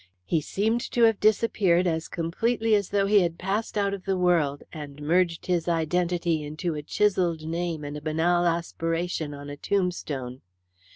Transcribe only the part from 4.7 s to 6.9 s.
and merged his identity into a